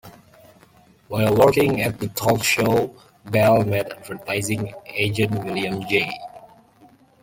[1.09, 6.11] While working at the talk show, Bell met advertising agent William J.